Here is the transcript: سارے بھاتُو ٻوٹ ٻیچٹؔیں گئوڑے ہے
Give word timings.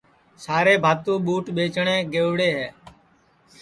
سارے 0.45 0.73
بھاتُو 0.83 1.13
ٻوٹ 1.25 1.45
ٻیچٹؔیں 1.55 2.01
گئوڑے 2.13 2.49
ہے 2.57 2.67